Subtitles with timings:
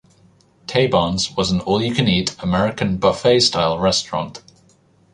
[0.65, 4.41] Taybarns was an all-you-can-eat American buffet-style restaurant.